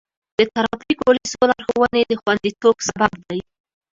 [0.37, 3.39] د ټرافیک پولیسو لارښوونې د خوندیتوب سبب دی.